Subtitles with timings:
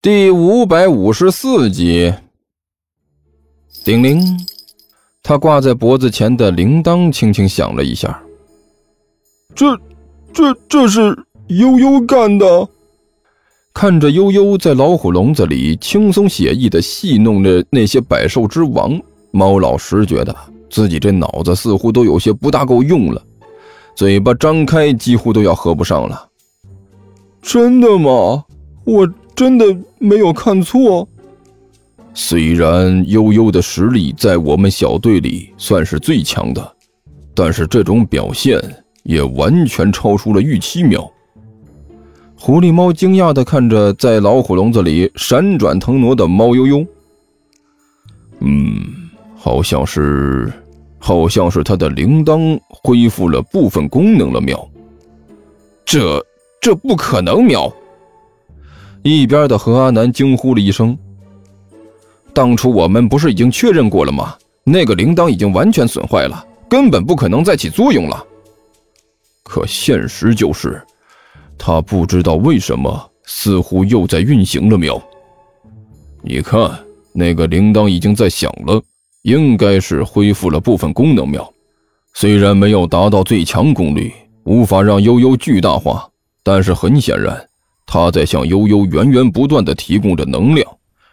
[0.00, 2.14] 第五百五十四集，
[3.84, 4.22] 叮铃，
[5.24, 8.22] 他挂在脖子前的铃铛轻轻响了一下。
[9.56, 9.76] 这、
[10.32, 12.68] 这、这是悠悠干的。
[13.74, 18.96] 看着悠悠在老虎笼子里轻松写意的戏弄着那些百兽之王，
[19.32, 20.32] 猫老师觉得
[20.70, 23.20] 自己这脑子似乎都有些不大够用了，
[23.96, 26.28] 嘴巴张开几乎都要合不上了。
[27.42, 28.44] 真的吗？
[28.84, 29.12] 我。
[29.38, 29.64] 真的
[29.98, 31.08] 没有看错。
[32.12, 36.74] 虽然悠悠的实力在我们小队里算是最强的，
[37.36, 38.60] 但是这种表现
[39.04, 41.08] 也完全超出了预期喵。
[42.34, 46.84] 狐狸猫惊讶的看着在老虎笼子里闪转腾挪的猫悠悠。
[48.40, 48.84] 嗯，
[49.36, 50.52] 好像是，
[50.98, 54.68] 好像是他的铃铛恢复了部分功能了喵。
[55.84, 56.20] 这，
[56.60, 57.72] 这不可能喵。
[59.02, 60.96] 一边的何阿南惊呼了一声
[62.34, 64.36] ：“当初我们不是已经确认过了吗？
[64.64, 68.22] 那个铃铛已经完全损坏了，根本不可能再起作用了。
[69.42, 70.82] 可现实就是，
[71.56, 75.00] 他不知道为什么，似乎又在运行了喵。
[76.20, 76.70] 你看，
[77.14, 78.82] 那个铃铛已经在响了，
[79.22, 81.50] 应该是恢复了部分功能喵。
[82.12, 84.12] 虽然没有达到最强功率，
[84.44, 86.06] 无法让悠悠巨大化，
[86.42, 87.42] 但是很显然。”
[87.90, 90.70] 他在向悠悠源源不断的提供着能量，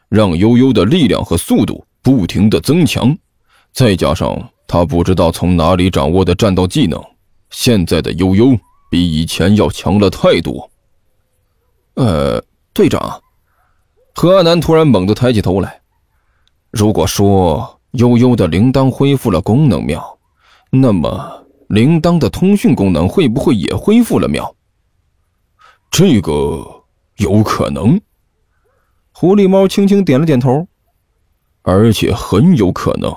[0.09, 3.17] 让悠悠的力量和速度不停的增强，
[3.71, 7.01] 再加上他不知道从哪里掌握的战斗技能，
[7.49, 8.57] 现在的悠悠
[8.91, 10.69] 比以前要强了太多。
[11.93, 13.21] 呃，队长，
[14.13, 15.79] 何阿南突然猛地抬起头来。
[16.71, 20.17] 如果说悠悠的铃铛恢复了功能妙，
[20.71, 24.54] 那么铃铛的通讯功能会不会也恢复了妙？
[25.97, 26.83] 这个
[27.19, 27.97] 有可能，
[29.13, 30.67] 狐狸猫轻轻点了点头，
[31.61, 33.15] 而且很有可能。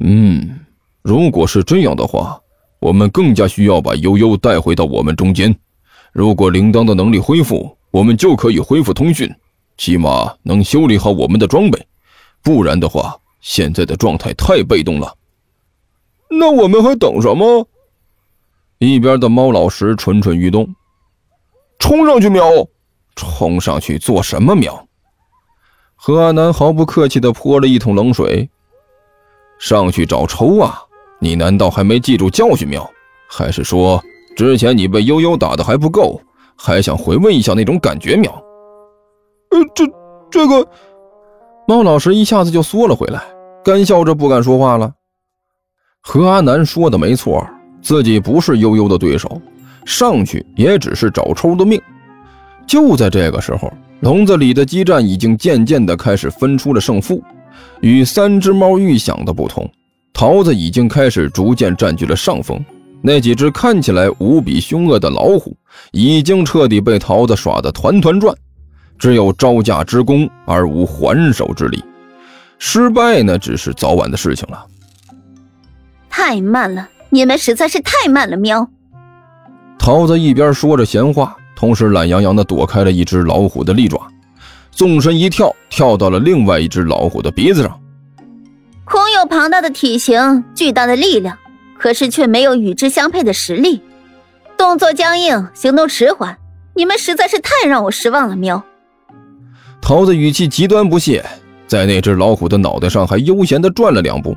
[0.00, 0.58] 嗯，
[1.02, 2.40] 如果是这样的话，
[2.80, 5.56] 我们更加需要把悠悠带回到我们中间。
[6.12, 9.32] 如果铃铛的能力恢复，我们就可以恢复通讯，
[9.76, 11.86] 起码能修理好我们的装备。
[12.42, 15.16] 不然的话，现在的状态太被动了。
[16.28, 17.68] 那我们还等什么？
[18.78, 20.68] 一边的猫老师蠢蠢欲动。
[21.86, 22.42] 冲上去瞄，
[23.14, 24.86] 冲上去做什么瞄？
[25.94, 28.48] 何阿南毫不客气地泼了一桶冷水。
[29.58, 30.82] 上去找抽啊！
[31.20, 32.90] 你难道还没记住教训喵？
[33.28, 34.02] 还是说
[34.34, 36.18] 之前你被悠悠打的还不够，
[36.56, 38.32] 还想回味一下那种感觉喵？
[39.50, 39.84] 呃，这
[40.30, 40.66] 这个，
[41.68, 43.22] 猫老师一下子就缩了回来，
[43.62, 44.90] 干笑着不敢说话了。
[46.00, 47.46] 何阿南说的没错，
[47.82, 49.38] 自己不是悠悠的对手。
[49.84, 51.80] 上去也只是找抽的命。
[52.66, 57.22] 就在这个时候，笼子里的激战已经渐渐的开始分出了胜负。
[57.80, 59.70] 与三只猫预想的不同，
[60.12, 62.62] 桃子已经开始逐渐占据了上风。
[63.02, 65.54] 那几只看起来无比凶恶的老虎，
[65.92, 68.34] 已经彻底被桃子耍得团团转，
[68.98, 71.84] 只有招架之功而无还手之力。
[72.58, 74.66] 失败呢，只是早晚的事情了。
[76.08, 78.66] 太慢了，你们实在是太慢了，喵。
[79.84, 84.00] 桃子一边说着闲话，同时懒洋洋地躲开了一只老虎的利爪，
[84.70, 87.78] 纵身一跳，跳到了另外一只老虎的鼻子上。
[88.86, 91.36] 空有庞大的体型、巨大的力量，
[91.78, 93.82] 可是却没有与之相配的实力，
[94.56, 96.38] 动作僵硬，行动迟缓，
[96.74, 98.64] 你们实在是太让我失望了，喵！
[99.82, 101.22] 桃子语气极端不屑，
[101.66, 104.34] 在那只老虎的脑袋上还悠闲地转了两步。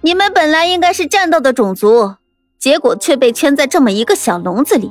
[0.00, 2.16] 你们本来应该是战斗的种族。
[2.58, 4.90] 结果却被圈在这么一个小笼子里，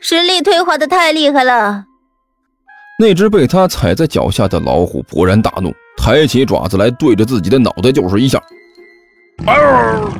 [0.00, 1.84] 实力退化的太厉害了。
[2.98, 8.40] 那只被他踩在脚下的老虎勃然大怒，抬起爪子来对着自己的脑袋就是一下。
[9.46, 10.12] 嗷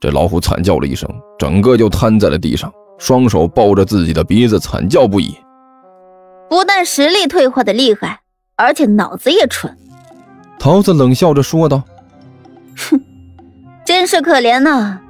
[0.00, 1.08] 这老虎惨叫了一声，
[1.38, 5.36] 整个就瘫在了地上，双手抱着自己的鼻子惨叫不已。
[6.48, 8.20] 不但实力退化的厉害，
[8.56, 9.76] 而且脑子也蠢。
[10.58, 11.82] 桃子冷笑着说道
[12.76, 13.00] ：“哼，
[13.84, 15.00] 真是可怜呐。”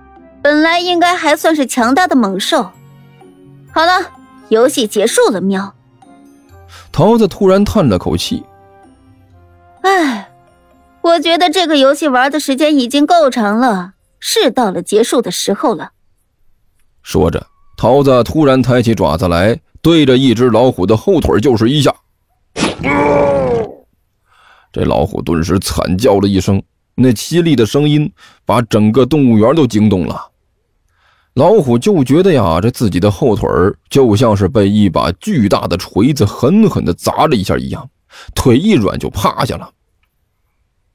[0.43, 2.71] 本来应该还算是强大的猛兽。
[3.73, 4.11] 好了，
[4.49, 5.41] 游戏结束了。
[5.41, 5.75] 喵。
[6.93, 8.43] 桃子突然叹了口气
[9.83, 10.31] ：“哎，
[11.03, 15.91] 我觉得这个游戏玩的时间已经够长了，是到了结束的时候了。”
[17.03, 17.47] 说着，
[17.77, 21.95] 桃子突然抬起爪子来，对着一只老虎的后腿就是一下。
[24.73, 26.63] 这老虎顿时惨叫了一声，
[26.95, 28.13] 那凄厉的声音
[28.45, 30.30] 把整个动物园都惊动了。
[31.35, 37.89] 老虎就觉得呀，这自己的后腿儿就像是被一把巨大的锤子狠狠的砸了一下一样，
[38.35, 39.71] 腿一软就趴下了。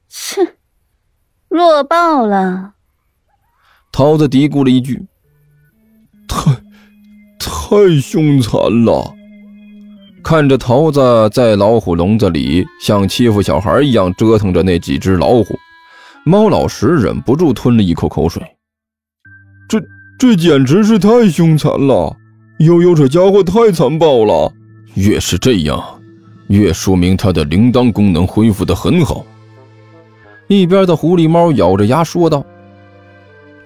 [0.10, 0.42] 切，
[1.48, 2.74] 弱爆了！
[3.92, 5.06] 桃子嘀咕了一句
[6.28, 6.52] ：“太，
[7.40, 9.14] 太凶残了。”
[10.22, 15.58] 看着桃子在老虎笼子里像欺负小孩一样折腾着那几只老虎，
[16.26, 18.44] 猫老师忍不住吞了一口口水。
[20.18, 22.12] 这这简直是太凶残了！
[22.58, 24.52] 悠悠这家伙太残暴了。
[24.96, 25.84] 越是这样，
[26.48, 29.24] 越说明他的铃铛功能恢复的很好。
[30.48, 32.44] 一边的狐狸猫咬着牙说道：“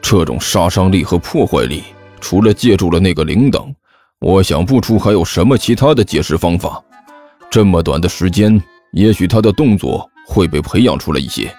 [0.01, 1.81] 这种杀伤力和破坏力，
[2.19, 3.65] 除了借助了那个铃铛。”
[4.19, 6.83] 我想不出还有什么其他的解释方法。
[7.49, 8.61] 这么短的时间，
[8.91, 11.49] 也许他的动作会被培养出来一些，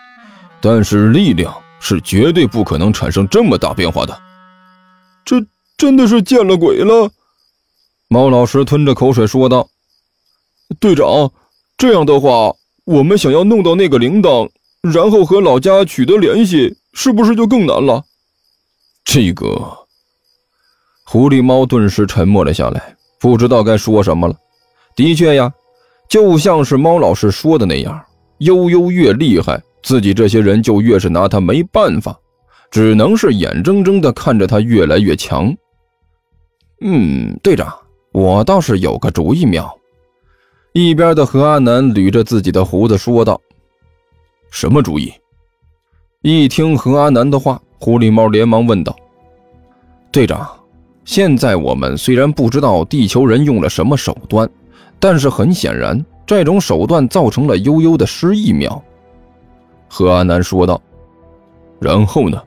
[0.60, 1.50] 但是力量
[1.80, 4.14] 是绝对不可能产生这么大变化的。
[5.30, 5.46] 这
[5.76, 7.08] 真的是见了鬼了！
[8.08, 9.68] 猫老师吞着口水说道
[10.80, 11.30] ：“队长，
[11.78, 12.52] 这样的话，
[12.84, 14.50] 我们想要弄到那个铃铛，
[14.80, 18.02] 然后和老家取得联系，是不是就更难了？”
[19.06, 19.46] 这个。
[21.04, 24.34] 狐狸猫顿时沉默了下来，不知道该说什么了。
[24.96, 25.52] 的确呀，
[26.08, 28.04] 就像是猫老师说的那样，
[28.38, 32.18] 悠悠越厉害，自己这些人就越是拿他没办法，
[32.70, 35.54] 只能是眼睁睁地看着他越来越强。
[36.80, 37.74] 嗯，队长，
[38.12, 39.76] 我倒是有个主意妙。
[40.72, 43.40] 一边的何阿南捋着自己的胡子说道
[44.52, 45.12] ：“什么主意？”
[46.22, 48.96] 一听何阿南的话，狐狸猫连忙问道
[50.12, 50.48] ：“队长。”
[51.04, 54.48] 现在我们虽然不知道地球人用了什么手段，
[55.00, 58.80] 但是很显然，这种手段造成了悠悠的失忆苗。
[59.88, 60.80] 何阿南说道。
[61.80, 62.40] 然后呢？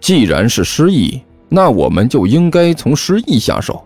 [0.00, 3.82] 既然是失忆，那我们就应该从失忆下手。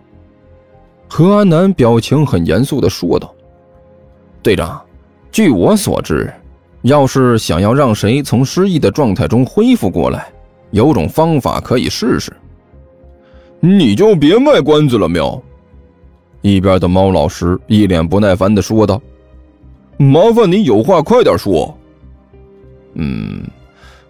[1.07, 3.33] 何安南表情很严肃地说道。
[4.41, 4.81] 队长，
[5.31, 6.31] 据我所知，
[6.83, 10.27] 要是想要让谁从失忆的状态中恢复过来，
[10.71, 12.31] 有种方法可以试试。
[13.59, 15.41] 你就别卖关子了，喵！
[16.41, 18.99] 一边的猫老师一脸不耐烦的说道
[19.97, 21.77] ：“麻烦你有话快点说。”
[22.95, 23.43] 嗯，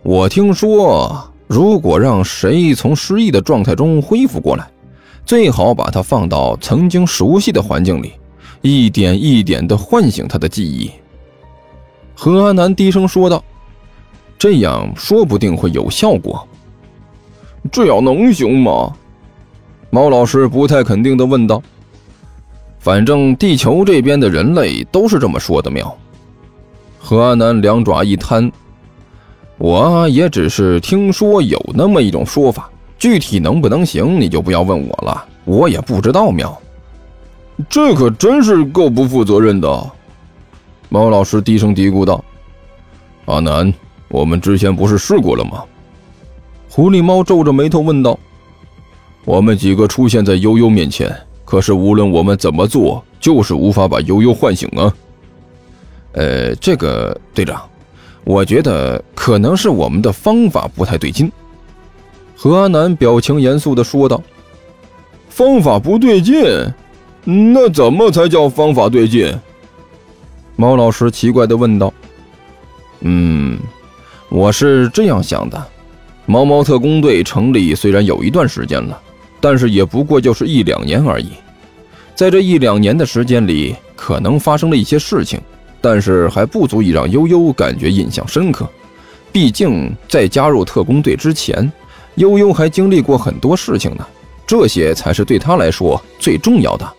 [0.01, 4.65] 我听说，如果让谁从失忆的状态中恢复过来，
[5.25, 8.13] 最好把他放到曾经熟悉的环境里，
[8.61, 10.89] 一点一点的唤醒他的记忆。
[12.15, 13.43] 何安南低声说道
[14.39, 16.47] ：“这样说不定会有效果。
[17.69, 18.95] 这样能行吗？”
[19.91, 21.61] 猫老师不太肯定地问道
[22.79, 25.97] ：“反正地球这边的人类都是这么说的。”喵。
[26.97, 28.49] 何安南两爪一摊
[29.61, 32.67] ：“我也只是听说有那么一种说法，
[32.97, 36.59] 具体能不能行，你就不要问我了，我也不知道。”喵。
[37.69, 39.91] 这可真是够不负责任的。
[40.89, 42.25] 猫老师低声嘀咕道
[43.25, 43.71] ：“阿南，
[44.07, 45.63] 我们之前不是试过了吗？”
[46.67, 48.17] 狐狸猫皱着眉头问道。
[49.25, 51.15] 我们几个出现在悠悠面前，
[51.45, 54.91] 可是无论我们怎么做，就是无法把悠悠唤醒啊。
[56.13, 57.61] 呃，这个队长，
[58.23, 61.31] 我觉得可能是我们的方法不太对劲。
[62.35, 64.21] 何阿南表情严肃地说道
[65.29, 66.43] ：“方法不对劲？
[67.23, 69.33] 那怎么才叫方法对劲？”
[70.55, 71.93] 猫老师奇怪地问道
[73.01, 73.59] ：“嗯，
[74.29, 75.67] 我是这样想的，
[76.25, 78.99] 猫猫特工队成立虽然有一段时间了。”
[79.43, 81.29] 但是也不过就是一两年而已，
[82.13, 85.41] 在这一两年的时间里，可能发生了一些事情，
[85.81, 88.69] 但是还不足以让悠悠感觉印象深刻。
[89.31, 91.69] 毕竟在加入特工队之前，
[92.15, 94.05] 悠悠还经历过很多事情呢，
[94.45, 96.93] 这些才是对他来说最重要的。